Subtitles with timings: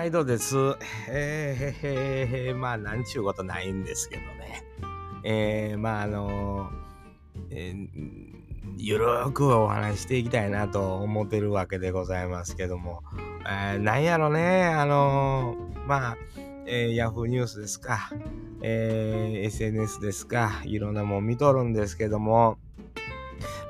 [0.00, 0.56] 毎度です。
[1.10, 4.64] えー、へへへ、まあ、なんちゅうことないんですけどね。
[5.24, 7.88] えー、まあ、あのー、えー、
[8.78, 13.02] ゆるーくお話していきたいなと思ってるわけでございますけども、
[13.46, 16.16] えー、なんやろね、あのー、まあ、
[16.64, 18.08] えー、ヤフーニュースですか、
[18.62, 22.56] えー、SNS ですか、いろんなもん見とるんですけども、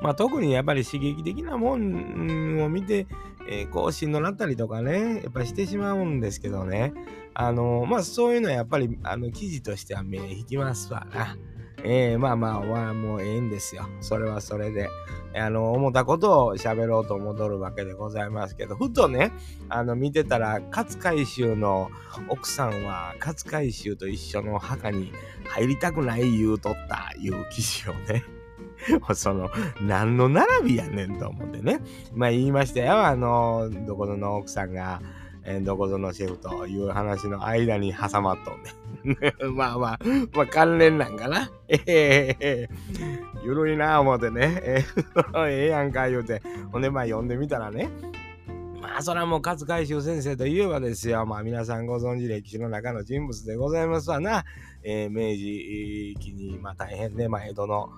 [0.01, 3.07] まあ、特にやっぱり刺激的なもんを見て、
[3.47, 6.93] えー、こうしんどなったりとかね、やっぱしてしまうんですけどね。
[7.33, 11.37] あの、まあそういうのはやっぱり、あの、記事としては目引きますわな。
[11.83, 13.87] えー、まあまあ、まあ、もうええんですよ。
[14.01, 14.87] それはそれで。
[15.33, 19.31] あの、思ったことを喋ろうと戻るわけでございますけど、ふとね、
[19.69, 21.89] あの、見てたら、勝海舟の
[22.27, 25.11] 奥さんは、勝海舟と一緒の墓に
[25.47, 28.23] 入りたくない言うとったいう記事をね、
[29.13, 29.49] その、
[29.81, 31.79] 何の並びやねんと思ってね。
[32.13, 33.05] まあ言いましたよ。
[33.05, 35.01] あの、どこぞの奥さんが、
[35.43, 39.33] え、どこぞのシェフという話の間に挟まっとんね。
[39.55, 39.99] まあまあ、
[40.33, 41.51] まあ関連なんかな。
[41.67, 44.61] ええー、ゆるいな思ってね。
[44.63, 46.41] えー、 ええやんか言うて。
[46.71, 47.89] ほんでまあ読んでみたらね。
[48.79, 51.25] まあそれはもう勝海舟先生といえばですよ。
[51.25, 54.45] まあ皆さんご存知歴史の中の人物でございますわな。
[54.83, 57.89] えー、明治期に、まあ、大変ね、まあ、江戸の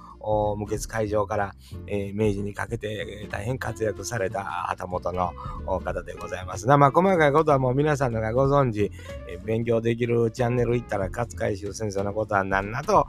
[0.57, 1.55] 無血会場から、
[1.87, 5.33] えー、明治にかけて大変活躍された旗本の
[5.81, 6.77] 方でございますな。
[6.77, 8.91] まあ、細かいことはもう皆さんがご存知、
[9.27, 13.07] えー、勉強できるチャンネル行ったら勝海舟先生のことは何なと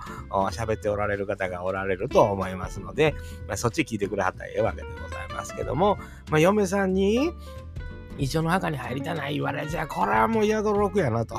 [0.52, 3.14] 喋っておられる方がおられると思いますので、
[3.46, 5.98] まあ、そっち聞いてくれはったらええわけでございますけども、
[6.30, 7.32] まあ、嫁さんに
[8.18, 11.36] 一緒の墓に入りたない言われじゃこれはもう宿六やなと。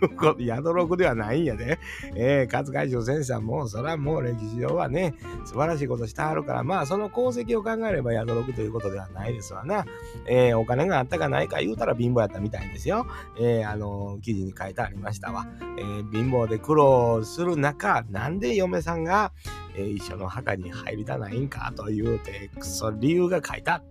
[0.38, 1.78] 宿六ではないんやで。
[2.14, 9.86] えー、勝海舟先生はもそれはもう歴史上はね、素晴らしいことしてはるから、まあその功績を考えれば宿六ということではないですわな。
[10.26, 13.06] えー、お金があったかないか言うたら貧乏やったみたいですよ。
[13.38, 15.46] えー、あの記事に書いてありましたわ。
[15.78, 19.32] えー、貧乏で苦労する中、なんで嫁さんが、
[19.76, 23.82] えー、一緒の墓に入りたないんかというて、くそ理由が書いた。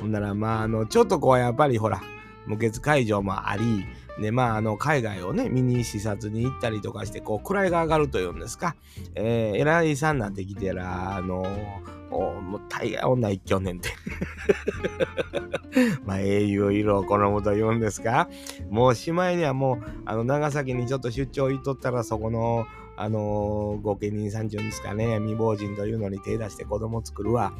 [0.00, 2.02] ほんなら、まあ、あの、ちょっとこう、やっぱりほら、
[2.46, 3.84] 無血会場もあり、
[4.20, 8.76] で、まあ、あの、海外をね、見に視察に行ったりとかして、こう、位が上がるというんですか、
[9.14, 11.44] えー、偉いさんなってきてら、あの
[12.10, 13.90] もう大概女一挙ねんて。
[16.06, 18.28] まあ、英雄色を好むと言うんですか。
[18.70, 22.66] もうしまいにはもう、あの、長崎にちょっと出張行っとったら、そこの、
[22.96, 27.52] あのー、御家人さんちゅうんですかね、未亡人というのに手出して子供作るわ。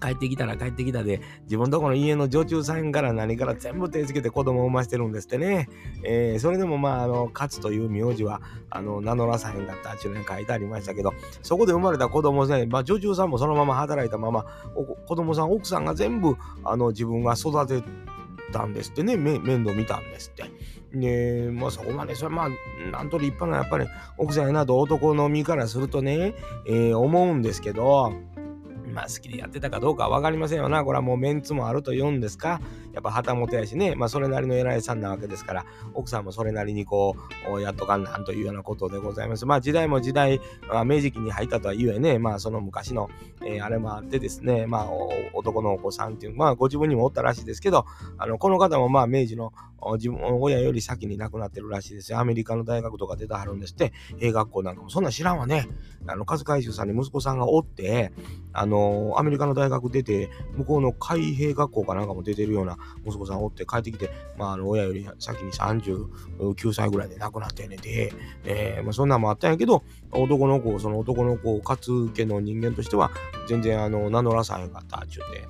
[0.00, 5.68] 帰ってきたら帰ってきたで、自分とこの家の女中さんから何から全部手つけて子供を産ましてるんですってね。
[6.02, 8.40] えー、それでもまあ、あの、勝という名字は、
[8.70, 11.12] あの、名乗らさへんかったっていうに書いてありましたけど、
[11.42, 14.44] そこで生まれた子供ね、まあ、女中さんもそのまま働いたまま、
[15.06, 17.84] 子供さん、奥さんが全部、あの、自分が育て
[18.52, 20.44] たんですってね、面倒見たんですって。
[20.92, 22.48] で、まあそこまで、それまあ、
[22.90, 23.86] なんと立派なやっぱり
[24.18, 26.34] 奥さんやなと男の身からするとね、
[26.66, 28.12] えー、思うんですけど、
[28.90, 30.84] まあ好きでやってたかどうかは分かりませんよな。
[30.84, 32.60] これはもうメンツもあると言うんですか。
[32.92, 37.16] やっぱ旗本やしね、まあそれなりの偉いさんなわけですから、奥さんもそれなりにこ
[37.52, 39.46] う、やっとかんなんというようなことでございます。
[39.46, 43.08] まあ時代も時代、まあ、明治期に入ったとは言えね、まあその昔の、
[43.42, 44.88] えー、あれもあってですね、まあ
[45.34, 47.86] 男のお子さんっていう、まあご自分にもおったらしいですけど、
[48.18, 49.52] あの、この方もまあ明治の
[49.96, 52.18] 自分親より先に亡くなってるらしいですよ。
[52.18, 55.68] アメリカの大学とか出てはるんですって、兵学校なんかもそんな知らんわね。
[56.06, 58.12] あの、数海舟さんに息子さんがおって、
[58.52, 67.76] あの、アメリカの大学出て、向こうの海兵学校かなんかも出てるような息子さんおって帰ってきて、まあ、あの、親より先に39歳ぐらいで亡くなったんね。
[67.76, 68.12] で、
[68.44, 69.82] えー、まあ、そんなんもあったんやけど、
[70.12, 73.10] 男の子、その男の子、かつ家の人間としては、
[73.48, 75.48] 全然、あの、名乗らさへんかったっちゅうて、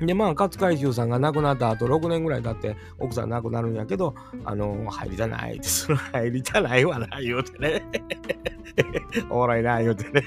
[0.00, 4.14] で、まあ、勝海舟さんが亡くなった後、6年ぐらい経って奥さん亡くなるんやけど、
[4.44, 7.82] あの、入りたないって、その入りたないわな、言うてね。
[9.30, 10.22] おもろいな、言うてね。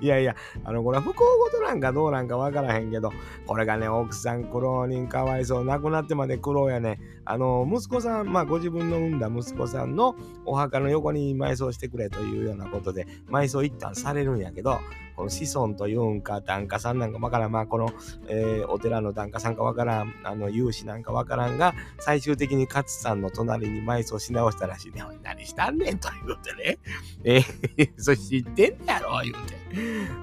[0.00, 0.34] いやいや、
[0.64, 3.12] あの、これは不幸事なんかどうなんかわからへんけど、
[3.46, 6.98] これがね、奥さん苦労人かわいそう、亡くなってまで苦労やね。
[7.24, 14.80] あの、息子さん、まあ、ご自分の産んだ息子さんのお墓の横に埋葬してくれというようなことで、埋葬一旦されるんやけど、
[15.16, 17.90] この子孫というんか、檀家さんなんかわからん、まあ、この、
[18.28, 25.02] えー、お寺の檀家さんかわからん、あの、有志なんかわからんが、最終的に勝さんの隣に埋葬し直したらしいね。
[25.22, 26.78] 何したんねんと言うてね。
[27.24, 29.56] えー、そ知ってんやろ言うて。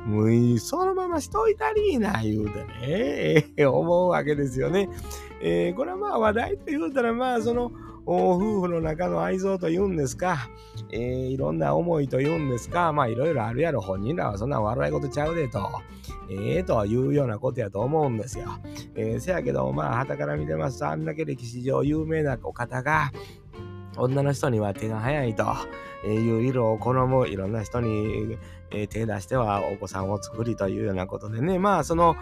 [0.06, 2.74] もう、そのまましといたりな、言うてね。
[2.82, 4.90] えー、思うわけですよね。
[5.42, 7.72] えー、これはまあ話題と言うたら、まあ、その、
[8.06, 10.50] 夫婦の中の愛憎というんですか、
[10.92, 15.70] えー、いろんな思いというんですか、まあいろいろあるやろ、本人らはそんな笑い事ちゃうでと、
[16.30, 18.46] ええー、というようなことやと思うんですよ。
[18.96, 23.12] えー、せやけど、まあ、旗から見てますと、あんだけ歴史上有名なお方が、
[23.98, 25.46] 女の人には手が早いと
[26.08, 28.38] いう色を好むいろんな人に
[28.74, 32.16] えー、手出してはお子さんを作りというようなことでね、まあその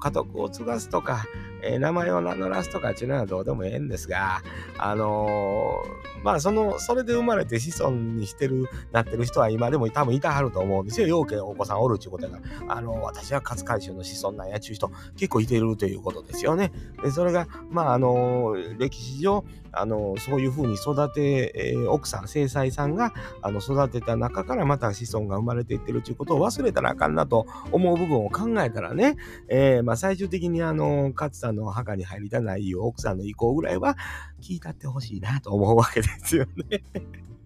[0.00, 1.24] 家督を継がすとか、
[1.62, 4.42] えー、名前を名乗らすとかっていうのはどうでもええんですが、
[4.78, 11.06] あのー、まあその、それで生まれて子孫にしてる、なってる人は今でも多分いたはると思うんですよ。
[11.06, 16.72] ようけお子さんおるっていうことやから、あのー、私は勝海舟の子孫なんやちゅう人結構いてるということですよね。
[17.02, 23.12] で、それが、まああの歴史上、あのそういうふうに育て、えー、奥さん、正妻さんが
[23.42, 29.16] あの育てた中からまた子孫が生まれまれていってるということを忘れたらあかんなと思う部分を考えたらね、
[29.48, 33.96] えー、まあ、最終的にあの勝さんの墓に入りたないよ奥さんの意向ぐらいは
[34.40, 36.82] 聞いたってほしいなと思うわけですよね。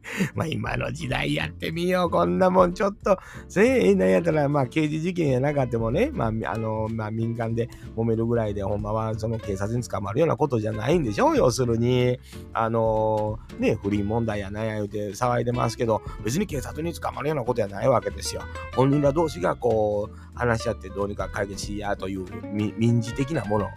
[0.34, 2.10] まあ今の時代やってみよう。
[2.10, 3.18] こんなもんちょっと、
[3.48, 12.18] せえなんやったら、まあ刑事事件やなかってもね、まああの、まあ民間で揉めるぐらいで、ほんまはその警察に捕まるようなことじゃないんでしょ要するに、
[12.52, 18.42] あの、ね、不倫問題やなんや言うて騒いでますけど、別に警察に捕まるようなことやないわけですよ。
[18.74, 23.68] 本人ら同士がこう、話し合ってどうにか解決しやという民事的なもの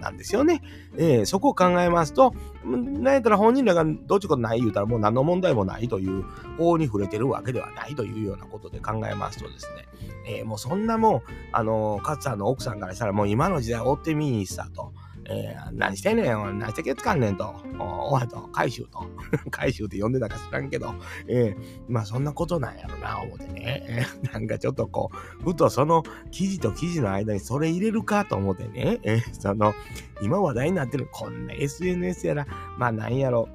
[0.00, 0.62] なんですよね。
[0.96, 2.34] えー、そこを考えますと、
[2.64, 6.24] なんやったら本人らがどっちことない言うたらもう何の問題もないという
[6.58, 9.86] 法に触れてるわけではないというようなことで考えますとですね、
[10.38, 14.92] えー、もうそんなもう、あの、勝さんの奥さんからしたらもう今の時代追ってみいさと。
[15.28, 19.06] えー、何してんねん、何してけつかんねんと、おわと、回収と、
[19.50, 20.94] 回収って呼んでたか知らんけど、
[21.28, 24.06] えー、まあそんなことなんやろな、思ってね。
[24.32, 29.74] なんかちょっとこう、ふとその記事と記事の間にそれ入れるかと思ってね、えー、その、
[30.22, 32.46] 今話題になってるこんな SNS やら、
[32.78, 33.48] まあなんやろ、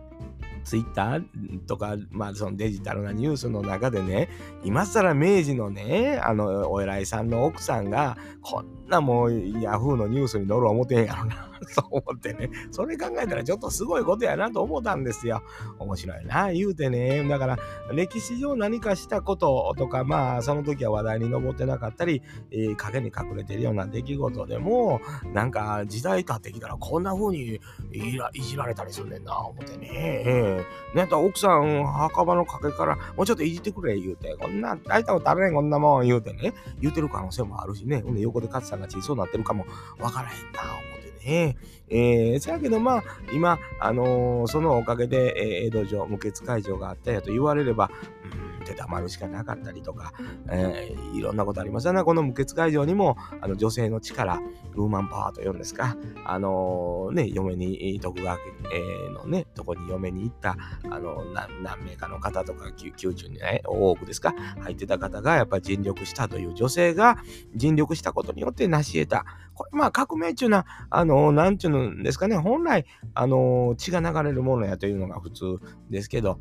[0.64, 4.30] ツイッターとか、まあ、そのデジタルなニュースの中でね、
[4.64, 11.51] 今更明治のね、あの、お偉いさんの奥さんが、こんなもうヤフーのニュースに載る思てへんやろな。
[11.70, 15.42] そう思ってね、それ考えたらちょっとすごいことやなと思ったんですよ。
[15.80, 17.28] 面白いな、言うてね。
[17.28, 17.60] だから、
[17.94, 22.22] 歴史上何かしたこととか、まあ、その時は話題に上ってなかったり、
[22.52, 25.02] えー、影に隠れてるような出来事でも、
[25.34, 27.60] なんか時代経ってきたらこんな風に
[27.92, 29.90] いらいじられたりするねんな、思ってね。
[30.26, 38.02] えー、なんか奥さん、墓場の陰からもうちょっといじってくれ、言うて、こんな、大体たれん、こんなもん、言うてね、言うてる可能性もあるしね。
[38.02, 39.66] ほんで、横で勝さんが小さくなってるかも
[40.00, 40.91] わからへんな、思って
[41.26, 41.58] ね。
[41.90, 43.04] えー、せやけどまあ、
[43.34, 47.92] 今、あのー、そのおかげで、えー、江戸城、無血会場があったやと言われれば、
[48.34, 50.14] うん、って黙るしかなかったりとか、
[50.50, 52.04] えー、いろんなことありますよね。
[52.04, 54.40] この無血会場にも、あの、女性の力、
[54.76, 60.56] ウーマンパワーと言うんですか、あのー、ね、嫁に、徳川家のね、とこに嫁に行った、
[60.90, 61.26] あの、
[61.62, 67.18] 何名かの方とか、90にね、多くですか、入ってた方が、やっぱり尽力したという女性が
[67.56, 69.26] 尽力したことによって成し得た。
[69.62, 75.60] これ、まあ、革命中な、あの、なんちゅうんですかね、本来、あの、血が流れるものやというのが普通
[75.90, 76.40] ですけど、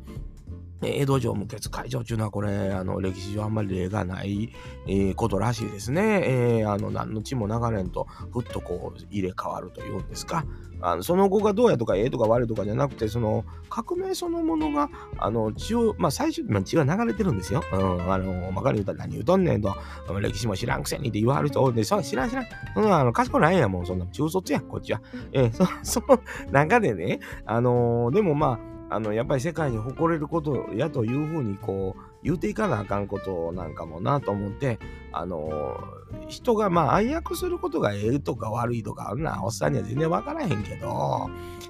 [0.81, 4.51] 江戸城無血会場っていうのはこれ、あの、歴史上あんまり例がない、
[4.87, 6.59] えー、ことらしいですね。
[6.59, 10.45] えー、あの、何の血も流れんと、ふっとこう、入れ替わるというんですか。
[10.83, 17.63] あのその後がどうやとか、ええとか悪いとかじゃなくて、その、革命そのものが、あの、血を、まあ、最初、まあ、血が流れてるんですよ。
[17.71, 19.75] うん、あの、まかり言うたら何言うとんねんと、
[20.19, 22.45] 歴史も知らんくせにって言わはる人多いんで、そ知らん知らん。
[22.75, 25.01] うん、あの、賢ないやもん、そんな、中卒や、こっちは。
[25.33, 25.65] えー、そ、
[26.01, 26.19] その
[26.51, 34.79] 中でね、あのー、でもまあ、あの、やっぱり世界に誇れることやというふうにこう、言うていかなあかんことなんかもなと思って、
[35.13, 35.79] あの
[36.27, 41.29] 人がまあ暗躍することがええとか悪いとかあんなおっさんには全然分からへんけど、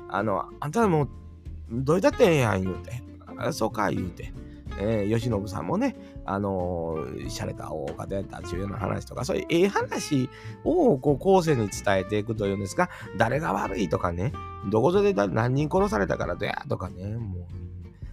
[0.09, 1.09] あの、あんたもう、
[1.71, 3.03] どうやってええやん言うて、
[3.37, 4.33] あそうか言うて。
[4.79, 10.29] えー、吉信さんもね、あのー、しゃれた大方やったっていうような話とか、そういうええ話
[10.63, 14.31] をこう後世に伝えていくというんですか、誰が悪いとかね、
[14.69, 17.47] どこぞで何人殺されたからどやとかね、も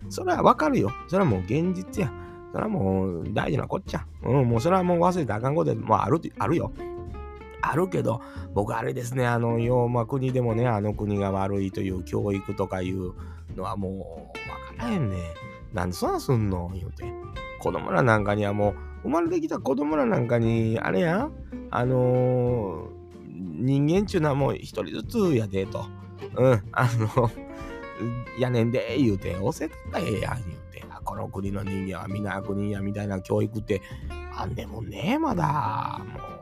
[0.09, 0.91] う、それはわかるよ。
[1.09, 2.13] それはもう現実や。
[2.51, 4.07] それはもう大事なこっちゃ。
[4.23, 6.73] うん、もうそれはもう忘れたらあかんことで、もうある、あるよ。
[7.61, 8.23] あるけど、
[8.55, 13.13] 僕あれですね、あの、よう、まあ、国でもね、あの国が悪いという教育とかいう
[13.55, 15.17] のはもう、わからへんね。
[15.75, 16.71] なんでそんなすんの？
[16.73, 17.05] 言うて。
[17.59, 18.75] 子供らなんかにはもう、
[19.05, 21.31] 生まれてきた子供らなんかに、あれや
[21.71, 22.91] あのー、
[23.29, 25.87] 人間ちゅうのはもう一人ずつやでと。
[26.37, 27.31] うん、あの、
[28.39, 30.85] やねんで、言うて、教えたらええやん、言うて。
[31.05, 33.81] この国の人間は皆悪人や、みたいな教育って、
[34.37, 36.01] あんねもねえまだ。
[36.05, 36.38] もう、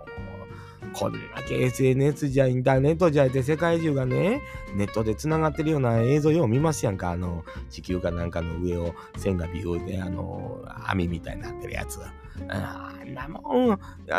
[0.99, 4.41] こんだけ SNS じゃインターネットじゃって世界中がね、
[4.75, 7.11] ネットで繋がってるような映像よう見ますやんか。
[7.11, 12.01] あの、地球かなんかの上を線がビューで、あの、網みたいになってるやつ。
[12.49, 13.77] あんなも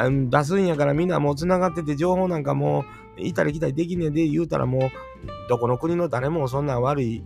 [0.09, 2.85] ん、出すんやからみんなもう繋がってて情報なんかも
[3.17, 4.89] う、いたり来たりできねえで言うたらもう、
[5.49, 7.23] どこの国の誰もそんな悪い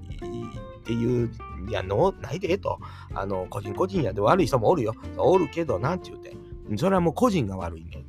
[0.81, 1.29] っていう、
[1.69, 2.79] いや、の、ないでと。
[3.13, 4.95] あの、個人個人やで悪い人もおるよ。
[5.17, 6.35] おるけど、なんちゅうて。
[6.77, 8.00] それはもう個人が悪いね、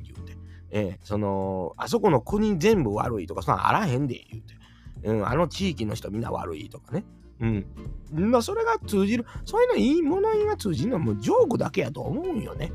[0.75, 4.55] ええ、その、あそこの国全部悪いとか、そんあらへんで、言うて。
[5.03, 7.05] うん、あの地域の人みんな悪いとかね。
[7.39, 7.65] うん。
[8.31, 12.71] まあ、それが通じる、そういうのいいものが通じるのはもうジョークだけやと思うんよね。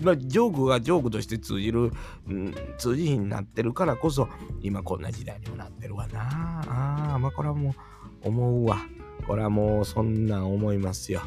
[0.00, 1.90] まあ、ジョークがジョークとして通じる、
[2.28, 4.28] うん、通じひになってるからこそ、
[4.60, 6.20] 今こんな時代にもなってるわな。
[6.68, 7.74] ああ、まあこれはもう
[8.28, 8.78] 思うわ。
[9.26, 11.20] これはもうそんなん思いますよ。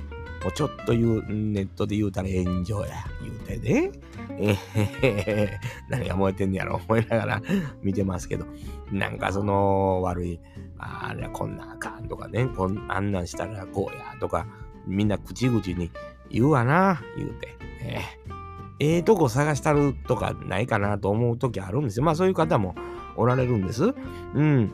[0.44, 3.92] もうちょっと言う、ネットで言うたら炎上や、言うてね。
[4.38, 4.56] え
[5.01, 7.42] へ何が燃えてんねやろ、思いながら
[7.82, 8.46] 見てますけど、
[8.92, 10.39] なんかその悪い、
[10.77, 14.48] あれこんなあかんとかね、こんあんなんしたらこうやとか、
[14.88, 15.92] みんな口々に
[16.30, 17.58] 言うわな、言うて。
[17.82, 18.34] ええ
[18.80, 22.06] えー、とこ探したるとかないかなと思う時あるんですよ。
[22.06, 22.75] まあそういう方も
[23.15, 23.94] おられるんです。
[24.34, 24.74] うん。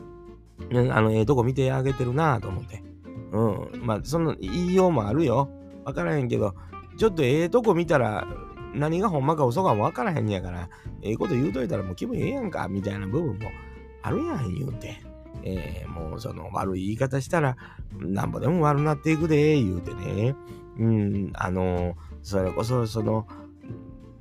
[0.90, 2.82] あの、ええー、とこ見てあげてるなと思って。
[3.32, 3.86] うん。
[3.86, 5.48] まあその言いようもあるよ。
[5.84, 6.54] わからへんけど、
[6.96, 8.26] ちょっとええとこ見たら、
[8.74, 10.68] 何がほんまか嘘かもわからへんやから、
[11.02, 13.50] ええこと言うといたらもう気分ええやんか、みたいな部分も
[14.02, 15.00] あるやん、言うて。
[15.42, 17.56] えー、もうその悪い言い方したら、
[17.98, 20.34] なんぼでも悪なっていくで、言うてね。
[20.78, 23.26] うん、あの、それこそ、その、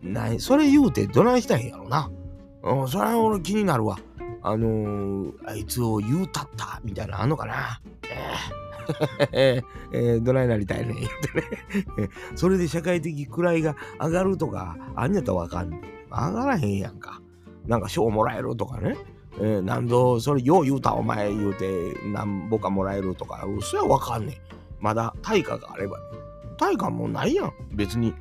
[0.02, 2.10] なそれ言うてどないしたんやろな。
[2.64, 4.00] うん、それは俺気になるわ。
[4.42, 7.82] あのー、あいつを言うたった、みたいなのあんのかな。
[8.04, 8.69] えー
[9.32, 11.10] えー、どないなりたいねん言っ
[11.96, 15.82] てね それで社会的位が上がるとか、あんやったらわかんねん。
[16.12, 17.22] 上がらへんやんか。
[17.68, 18.98] なんか賞もらえるとかね。
[19.40, 24.36] えー、何度それよう言うたお前言うて何ぼかもらえるとか、嘘やわかんねん。
[24.80, 26.04] まだ対価があればね。
[26.58, 27.54] 対価もないやん。
[27.74, 28.14] 別に。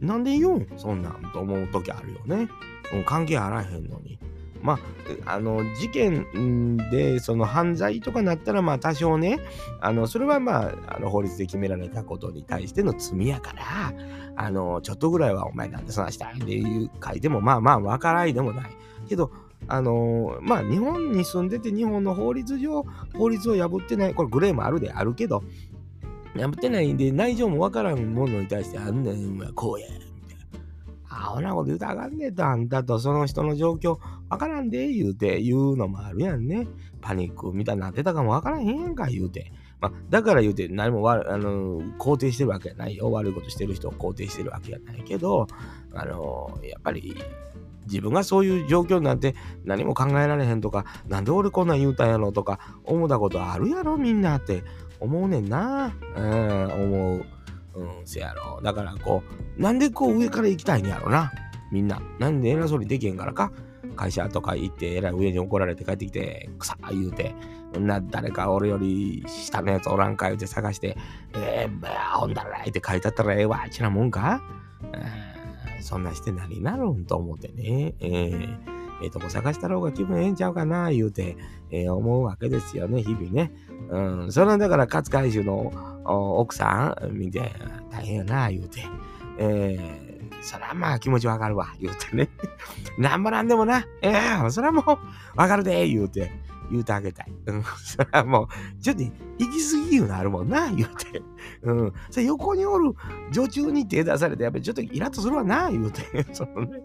[0.00, 0.68] なんで言うん？
[0.76, 2.48] そんなんと思う時あるよね。
[2.92, 4.18] もう関係あらへんのに。
[4.62, 4.78] ま
[5.24, 9.38] あ、あの、事件で、その犯罪とかなったら、まあ、多少ね、
[9.80, 13.92] あの、それはまあ、あの、法律で決められたことに対しての罪やから、
[14.36, 18.70] あの、ちょっとぐらいはお前なんでそんなしたっていう書いても、まあまあ、わからないでもない。
[19.08, 19.30] けど、
[19.68, 22.84] あのまあ、日本に住んでて、日本の法律上、
[23.14, 25.42] 法律を破ってない、これグレーもあるで、あるけど、
[26.36, 29.88] 破ってないんで、内情もわからんものに対して、あんねん、こうや、
[31.16, 36.68] あほなこと言うたらあかんねえと、あんたとその人の状況わからんで言うて言うのもあるやんね。
[37.00, 39.52] パニックみたいになってたかもわからへんやんか言うて。
[39.80, 43.10] まあ、だから言うて何もあの肯定してるわけじゃないよ。
[43.10, 45.46] 悪いことしてる人を肯定してるわけじゃないけど、
[45.94, 47.14] あのやっぱり
[47.86, 54.64] 自分がそういう状況になって何も考えられへんとか、なんで俺こんなん言うたんやろとか、思ったことあるやろみんなって
[54.98, 55.92] 思うねんな。
[56.16, 57.26] うん、思う。
[57.76, 58.60] うん、せやろ。
[58.62, 59.22] だからこ
[59.58, 61.32] う、なんでこう上から行きたいんやろな。
[61.70, 62.00] みんな。
[62.18, 63.52] なんで偉そうにできへんからか。
[63.94, 67.34] 会社とか行って、えらい上に怒られて帰ってきて、くさ言うて、
[67.78, 70.96] な、誰か俺より下のやつおらんか言うて探して、
[71.34, 74.42] えー、ほんだらいって書いてあったらええわ、ちなもんか、
[74.92, 77.94] えー、そんなして何になるんと思ってね。
[78.00, 81.36] えーええー、とこ探した方が気分ええんちゃうかな、言うて、
[81.70, 83.52] えー、思うわけですよね、日々ね。
[83.90, 85.72] うん、それはだから勝海舟の
[86.38, 87.52] 奥さん見て
[87.90, 88.80] 大変やな言うて、
[89.38, 92.28] えー、そらまあ気持ちわかるわ言うてね。
[92.98, 93.86] なんもなんでもな。
[94.02, 96.32] ええー、そらもうわかるで言うて。
[96.70, 97.32] 言うてあげたい。
[97.46, 97.62] うん。
[97.82, 101.22] それはもう、ちょっと行き過ぎいうのあるもんな、 言うて。
[101.62, 101.92] うん。
[102.10, 102.94] それ横におる
[103.30, 106.02] 女中に手出されて、やっぱりちょっとイラッとするわな、言うて。
[106.32, 106.80] そのね、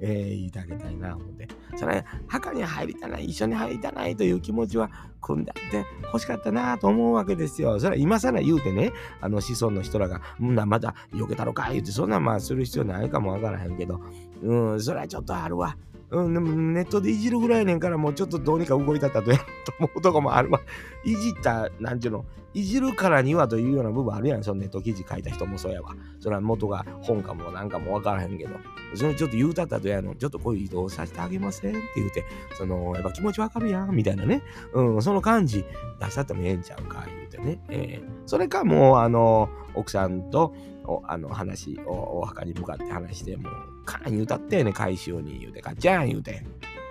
[0.00, 1.48] えー、言いてあげたいな、思って。
[1.76, 4.90] それ、墓に入りたない、一緒に入りたないという気持ちは、
[5.24, 7.80] 組んだって欲しかったなと思うわけですよ。
[7.80, 14.02] それは今更言うてね、あの子孫の人らが、んな、また避けたろか、言うて、そんなまあする必要ないかもわからへんけど、
[14.42, 15.76] うん、それはちょっとあるわ。
[16.14, 20.60] うん、でもネットでいじるぐらいねんから、もうちょっとどうにか動いたったとや と思うとこもあるわ。
[21.04, 24.44] いじった、なんていうの、いじるからにはというような部分あるやん。
[24.44, 25.96] そのネット記事書いた人もそうやわ。
[26.20, 28.54] それは元が本かもなんかもわからへんけど。
[28.94, 34.42] それちょっと言うたったとやの、ちょっとこういう移動させてあげませんって言うて、その、やっぱ気持ちわかるやん、みたいなね。
[34.72, 35.64] うん、その感じ
[36.00, 37.60] 出したってもええんちゃうか、言うてね。
[37.70, 40.54] えー、それかもう、あの、奥さんと、
[40.86, 43.52] おあの話おお墓に向かって話してもう
[43.84, 46.44] カーン言うたってね回収に言うてガチャン言うて。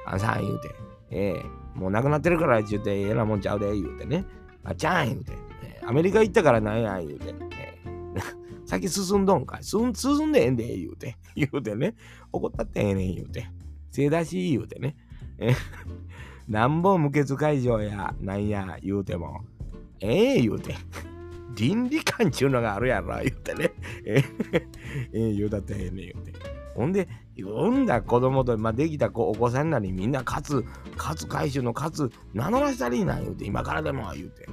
[0.06, 0.70] あさん言うて。
[1.12, 1.34] ええ。
[1.76, 4.26] ー、もうなくなってるから言うてええなもんちゃうで言うてね。
[4.64, 5.32] ガチャン言うて、
[5.64, 8.22] えー、アメリカ行ったからなんや言うて、えー、
[8.68, 9.64] 先進んどんかい。
[9.64, 11.18] 進んでええんで言うて。
[11.36, 11.96] 言うてね。
[12.32, 13.48] 怒ったってええねん言うて。
[13.92, 14.96] せい出し言うてね。
[15.40, 15.54] え
[16.48, 19.46] なんぼ無血解除やなんや言うても、
[20.00, 20.76] ええ言うて。
[21.56, 23.72] 倫理観ちゅうのがあるやろ言うてね。
[24.06, 24.24] え
[25.14, 25.34] え。
[25.34, 26.53] 言うたってええね言うて。
[26.76, 30.66] ほんで、産んだ子供と、まあ、できた子お子さんなりみんな勝つ、
[30.98, 34.48] 勝つ回収の勝つ、名乗らしたりなん言うて、今からでも言うて。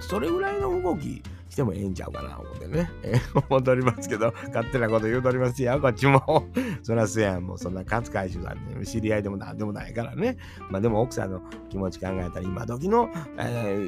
[0.00, 2.90] それぐらいの動きしてもええんちゃうかな思ってね、
[3.48, 6.46] 思っておりますけど、勝手なこと言うとりますよ、こっちも。
[6.82, 10.36] そらすやん、もうそんな勝海舟さんね、知り合いでもなんでもないからね。
[10.70, 13.78] まあでも奥さんの気持ち考えたら、今時の、え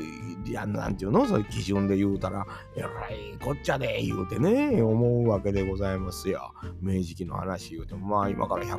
[0.45, 2.47] ー、なんていうの、そういう基準で言うたら、
[2.77, 6.53] えらいこっちゃで言うてね、思うわけでございますよ。
[6.81, 8.79] 明治期の話言うても、まあ今から100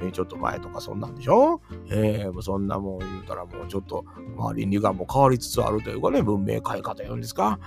[0.00, 1.60] 年、ちょっと前とかそんなんでしょ？
[1.90, 4.04] えー、そんなもん言うたらもうちょっと、
[4.36, 7.58] まあ倫理観も変わりつつあるというかね、文明変え方言うんですか？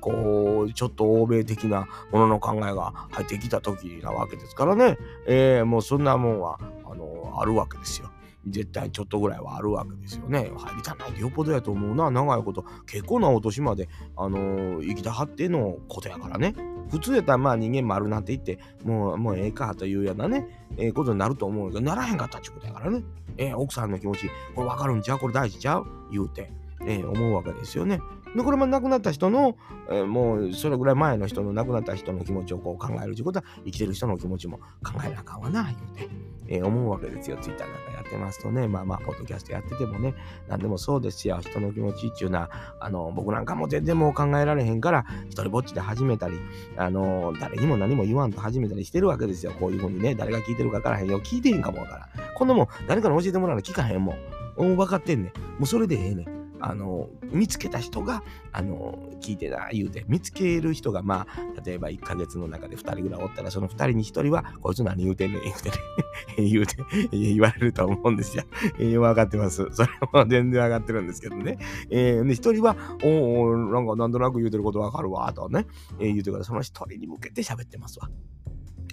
[0.00, 8.10] こう、ちょっと欧米的なものの考えが入ってきた時なわけですからね、えー、もうそんなもんは、あの、あるわけですよ。
[8.46, 10.50] 絶対ちょっとぐらいはあるわけですよね。
[10.54, 12.64] 入りたないでよっぽどやと思うな、長いこと。
[12.86, 16.54] 結構なお年まで、あのー、生きたはってのことやからね。
[16.90, 23.02] 普通やったらまあ人間丸なんて言って、もう、もうええかというようなね、ええー、ことになると思うけど、ならへんかったっちゅうことやからね。
[23.38, 25.18] えー、奥さんの気持ち、これ分かるんちゃう？
[25.18, 25.86] これ大事ちゃう？
[26.12, 27.98] 言うて、えー、思うわけですよね。
[28.34, 29.56] で、これも亡くなった人の、
[29.88, 36.08] えー、もうそれぐらい前の人の亡くなった人の気持ちをこう考えるということは、生きてる人の気持ちも考えなあかんわな、言うて、
[36.48, 37.36] えー、思うわけですよ。
[37.40, 40.14] ツイッターなんかやってますとね、まあまあ、ポッドキャストやっててもね、
[40.48, 41.38] 何でもそうですよ。
[41.40, 42.50] 人の気持ちっていうのは、
[42.80, 46.38] あの、僕なんかも全然もう考えられへんから、一人ぼっちで始めたり、
[46.76, 49.52] あの、誰にも何も言わんと始めたりしてるわけですよ。
[49.52, 51.20] こういうふうにね、誰が聞いてるか分からへんよ。
[51.20, 52.34] 聞いてへんかもわからん。
[52.34, 54.16] こんなもん、誰かに教えてもらうの聞かへんもん。
[54.16, 54.16] も
[54.56, 55.40] うん、分かってんねん。
[55.58, 56.43] もうそれでええねん。
[56.66, 65.76] あの、見つけた人が、あの、聞いてな、言うて、見つける人が、まあ、例えば1ヶ月の中で2人ぐらいおったら、その2人に1人は、こいつ何言うてんねん、言うてね、
[66.48, 66.76] 言うて、
[67.14, 68.44] 言われると思うんですよ。
[68.78, 69.68] 分かってます。
[69.72, 71.58] それも全然分かってるんですけどね。
[71.90, 75.66] えー、で、1人は、おお、なんかなんとなく言うてること分かるわ、とね、
[75.98, 78.08] えー、言うてから、その1人に向けて喋ってますわ。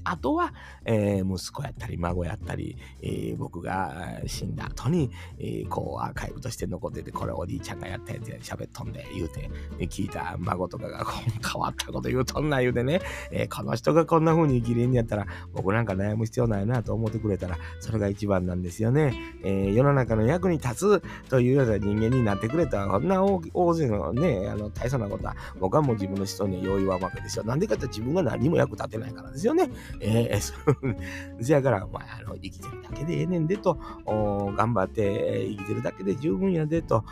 [0.03, 0.53] あとは、
[0.85, 9.49] えー、息子やったり孫やったり、えー、僕が死んだ後に、えー、こうアーカイブとして残ってて、これおじいちゃんがやったやつや喋っとんで言うて、
[9.87, 11.05] 聞いた孫とかが
[11.51, 19.13] 変わったこと言うとんな言うてね、えこの人がこんな風に生きれんやったら、僕なんか悩む必要ないなと思ってくれたら、それが一番なんですよね。
[19.43, 27.43] え世の中の役に立つというような人間になってくれたら、こんな大勢のね、あの大層なことは、僕はもう自分の人には用意はわけですよ。
[27.43, 29.69] なんでかって自分が何も役立てないからですよね。
[29.99, 37.03] えー、そ やから、まあ、あの、生きてるだけでええねんでと、頑張って生きてるだけで十分やでと、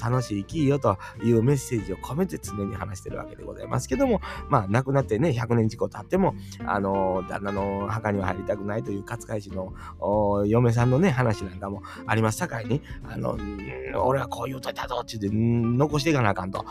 [0.00, 6.34] 楽しい生きよというメッセージを込めて常に話してるわけでございますけども、まあ、亡くなってね、100年事故経っても、
[6.66, 9.74] あの、旦那の墓には入りたくないという勝海氏の
[10.46, 13.38] 嫁さんのね、話なんかもありますさかいに、あの、
[14.04, 16.64] 俺はこう言うといたぞって言って、残していかなあかんと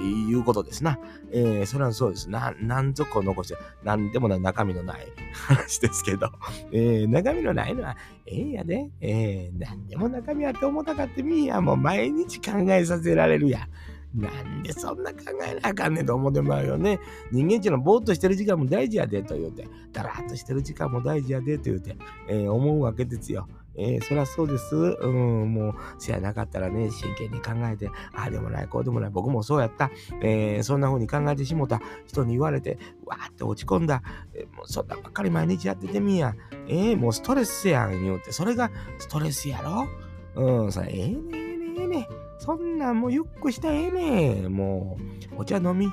[0.00, 0.98] いうことですな。
[1.32, 2.30] えー、それはそうです。
[2.30, 6.30] な、なんぞこう残して、なんでもない中身のない話ですけど、
[6.72, 7.96] えー、中身のないのは
[8.26, 8.88] ええんやで。
[9.00, 11.60] えー、なんでも中身あって重たかってみーや。
[11.60, 13.68] もう毎日考えさせられるや。
[14.14, 17.00] なんでそんな考えなあかんねんと思ってまうよね。
[17.32, 21.96] 人間っていうのはぼーっとしてる時間も大事やでと言うて、だらっとしてる時間も大事やでと言うて、
[22.28, 23.48] えー、思うわけですよ。
[23.76, 24.76] えー、そりゃそうです。
[24.76, 29.90] うん、もう、せやなかったらね、真剣に考えて、ああでもない、こうでもない、僕もそうやった。
[30.22, 34.04] えー、そんな風に考えてしもた人に言われて、わーって落ち込んだ。
[34.32, 36.36] えー、もうそんなばっかり毎日やっててみや。
[36.68, 39.88] えー、もうストレスやん言うて、それがストレスやろ？
[40.36, 42.08] うん、それええねえねえねええね
[42.44, 44.98] そんなんもうゆっくりしたらええねんも
[45.32, 45.90] う、お茶飲み。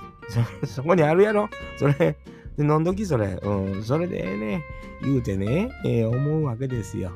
[0.61, 2.17] そ、そこにあるやろそれ、で
[2.59, 3.39] 飲んどきそれ。
[3.41, 4.63] うん、それでええね
[5.01, 7.13] 言うてね、えー、思うわけですよ。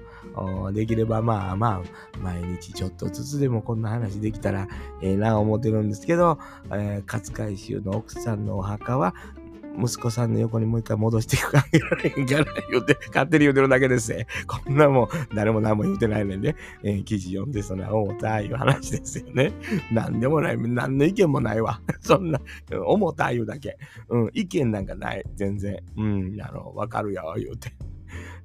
[0.72, 4.70] できればまあまあ、毎日ちょっとずつでもこんな話できたら
[5.02, 6.40] ええな思ってるんですけど、
[6.72, 9.16] えー、勝海舟の奥さんのお墓は
[9.80, 14.16] 息子さんの横にもう一回戻していくかげられへんじゃない言うて、勝手に言うてるだけです。
[14.48, 19.54] こんなもん、誰も何も言うてないねんで、えー、記事読んで、そんな思たいう話ですよね。
[19.92, 21.82] なんでもない、何の意見もないわ。
[22.02, 22.40] そんな、
[22.86, 23.78] 思たいうだけ。
[24.10, 25.78] うん、意見なんかない、全然。
[25.98, 27.72] うん、あの、わかるよ、言うて。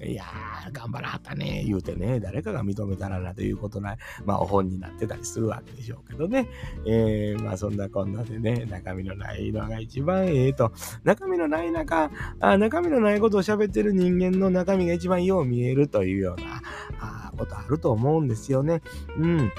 [0.03, 6.49] いやー、頑張らはったね、言うてね、誰かが認めたらなということな、まあ、お本になってたりするわけでしょうけどね。
[6.87, 10.73] えー、まあ、そんなこんなでね、中身のないのが一番ええと、
[11.05, 12.11] 中身のない中、
[12.41, 16.63] あ中身のないことを喋ってる人間の中身が一番よう見えるというような
[17.01, 18.83] あことあると思うんですよね。
[19.19, 19.53] うん。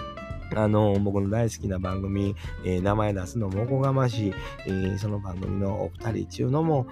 [0.55, 2.35] あの、僕の大好きな番組、
[2.65, 4.33] えー、名前出すのもおこがましい、
[4.65, 6.87] えー、その番組のお二人ちゅうのも、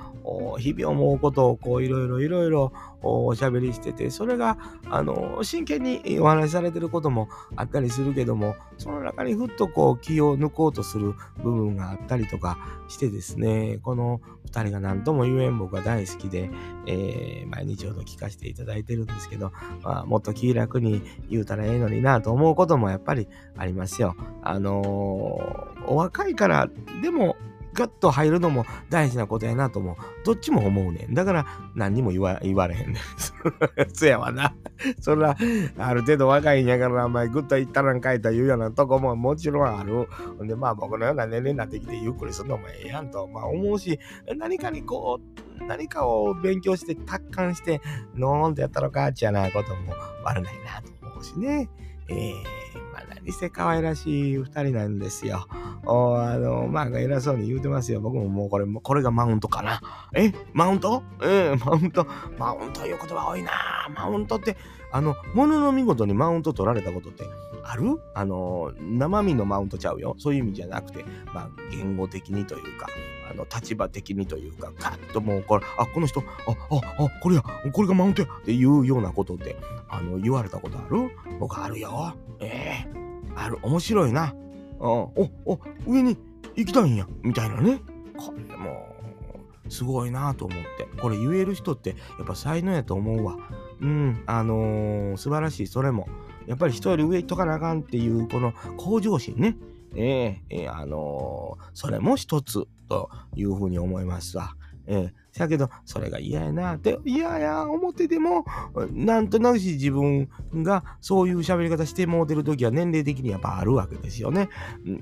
[0.60, 4.58] 日々思うことをこういろいろいろいろおしゃべりしてて、それが、
[4.90, 16.50] あの、真剣にお話しされてることもあったりするけども、その中にふっとこう気を抜こうとする部分があったりとかしてですね、この二人が何とも言えん僕が大好きで、
[16.88, 19.52] えー、毎日ほど聞かせていただいてるんですけど、
[19.84, 24.16] まあ、もっと気楽に言うたらええのになと思うこともやっぱりありますよ。
[24.42, 26.70] あのー、お若いから
[27.02, 27.36] でも
[27.74, 29.96] ガッと入るのも大事なことやなと思う。
[30.26, 31.14] どっちも思うねん。
[31.14, 33.94] だから何にも言わ言われへんねん。
[33.94, 34.54] そやわな。
[35.00, 35.38] そら、
[35.78, 40.08] ある程度若いんやから、お前グッといったらんかいた言うようなとこももちろんある。
[40.44, 44.00] んで、まあ僕のような年齢になってきてゆっくりするのもええやんと、まあ思うし、
[44.38, 45.20] 何かにこ
[45.60, 47.82] う、何かを勉強して達観して、
[48.16, 51.70] のーんとやったのかっちゃなことも悪ないなと思うしね。
[52.08, 52.59] えー、
[53.30, 55.48] まあ何せ可愛らしい二人なんですよ。
[55.86, 58.02] おあの、まあ偉そうに言うてますよ。
[58.02, 59.82] 僕ももうこれ、これがマウントかな。
[60.14, 60.34] え？
[60.54, 61.04] マウント？
[61.22, 62.08] うん、マウント？
[62.38, 63.52] マウントいう言葉多いな。
[63.96, 64.58] マウントって、
[64.92, 67.24] あの、ものの見事にマウント取られたことって
[67.64, 68.02] ある？
[68.14, 70.16] あの、生身のマウントちゃうよ。
[70.18, 72.88] そういう意味じゃなくて、まあ、言語的にというか、
[73.32, 79.56] あの、立場的にというか、カッともう、これ、あ、この人、あ、あ、あ、これや、これがマウントやっていうようなことって、
[79.88, 81.10] あの、言われたことある？
[81.40, 82.16] 僕あるよ。
[82.42, 82.99] ええー、
[83.44, 83.58] ある。
[83.62, 84.34] 面白いな。
[84.80, 86.18] うん、お、お、上に
[86.56, 87.08] 行きたいんや。
[87.22, 87.82] みたいなね。
[88.18, 88.96] これも
[89.66, 90.88] う、すごいなと思って。
[91.02, 93.38] これ言える人って、やっぱ才能やと思うわ。
[93.82, 96.08] うん、あのー、素晴らしい、それも。
[96.48, 99.56] やっぱり人より上行っとかなあかんっていう、この向上心ね。
[99.96, 104.56] えー、えー、あのー、それも一つというふうに思いますわ。
[104.88, 108.46] えー、せやけど、それが嫌やなって、嫌や、思ってても、
[108.92, 114.50] なんとなくし自分がそういう喋り方してもうてる時は年齢的にやっぱあるわけですよね。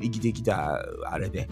[0.02, 1.50] 生きてきたあれで、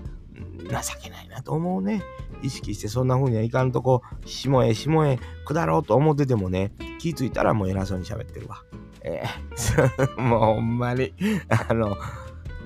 [0.64, 0.70] 情
[1.02, 2.04] けないなと思うね。
[2.44, 8.64] 意識してそんな風にはいかんとこ、しもえしもえ下ろうと思っててもね、気づいたらもう偉そうに喋ってるわ。
[9.02, 11.14] えー、 もうほんまに、
[11.50, 11.96] あの、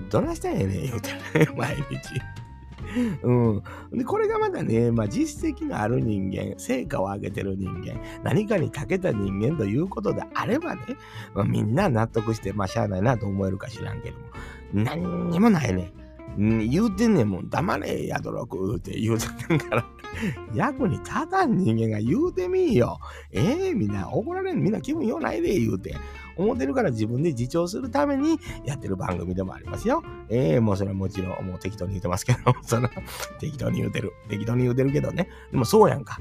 [0.09, 2.38] どないしたんやねん言うてね、毎日。
[3.23, 3.63] うん。
[3.91, 10.81] で、これがまだね、まあ、実績のある人間、成果を上げてる人間、何かに長けた人間ということであればね、
[11.33, 14.25] まあ、みんな納得して、まあ、しゃあないなと思えるか知らんけども、
[14.73, 15.93] 何にもないね。
[16.37, 19.85] 言うてんねんもん、黙れ、やどろくって言うてんから、
[20.55, 22.99] 役に立たん人間が言うてみいよ。
[23.31, 25.95] ええー、みんな怒られん、みんな気分よないで、言うて。
[26.39, 30.03] 思ってるから自分で自重するためにやってる番組でもありますよ。
[30.29, 32.89] ええー、もうそれはもちろん、もう適当に言うてますけど、 その、
[33.39, 34.13] 適当に言うてる。
[34.29, 35.27] 適当に言うてるけどね。
[35.51, 36.19] でもそうやんか。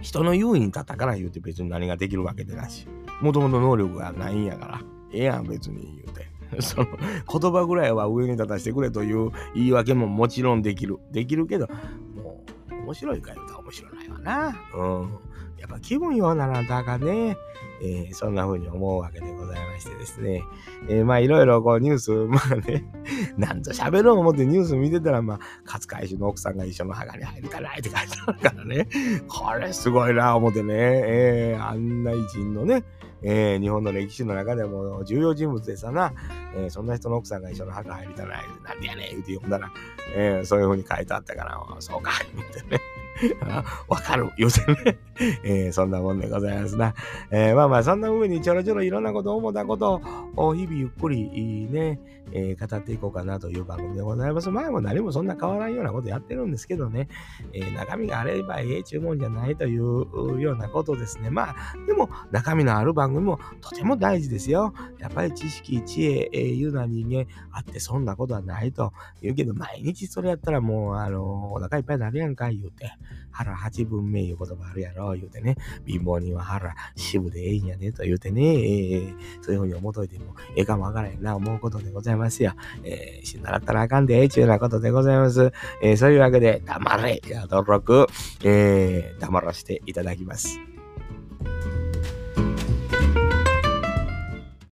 [0.00, 2.88] 人の優位に立ったから言うて別に何ができるわけでなし。
[3.20, 4.80] もともと能力がないんやから。
[5.12, 6.32] ええやん、別に言うて。
[6.60, 10.98] その言葉ぐらいは上に立たせてくれという言い訳ももちろんできる。
[11.12, 11.68] できるけど、
[12.16, 14.56] もう面白いか言うたら面白ないわな。
[14.74, 15.18] うん。
[15.62, 17.36] やっぱ気分よならだかね、
[17.80, 20.42] えー、そんな風に思うわけでございましてですね。
[20.88, 22.84] えー、まあいろいろこうニュース、まあね、
[23.38, 28.88] なんと喋ろう思ってニュース見てたら、まあ、勝海舟の奥さんが一緒の墓に入りたないって書いてあるからね。
[29.28, 32.82] これすごいな思ってね、えー、あんな偉人のね、
[33.22, 36.12] えー、日本の歴史の中でも重要人物でさな、
[36.56, 39.70] えー、そんな人の奥さんが一緒の墓入りたない、なんでやねん言うて読んだら、
[40.16, 42.80] えー、そういう風に書いてあったから、そうか、言ってね。
[43.88, 44.98] わかる、言うてね。
[45.44, 46.94] えー、そんなもんでございますな。
[47.30, 50.00] えー、まあまあ、そんな風にちょろちょろいろんなことを思ったこと
[50.36, 52.00] を日々ゆっくりね、
[52.32, 54.50] えー、語っていこうかなという番組でございます。
[54.50, 57.08] 前も何もそんな変わらんようなことやってるんですけどね、
[57.52, 61.30] えー、中身があればええ注文じゃないというようなことですね。
[61.30, 64.72] まあ、でも中身のある番組もとても大事ですよ。
[64.98, 72.92] やっぱり知識、知恵、えー、いうな人間あってそんなことはないと言うけど、毎日それやったらもう、あのお腹いっぱいになるやんか言うて、
[73.30, 82.52] 腹八分目いう言葉あるやろ言うてね、貧乏人は腹支部でええんやねと言うてね、えー、そういうふうに思っといてもええかもわからへんな思うことでございますよ。
[82.84, 85.52] えー、死んだらったらあかんでええちゅうなことでございます。
[85.82, 88.06] えー、そういうわけで、黙れやどろく、
[88.44, 90.58] えー、黙らせていただきます。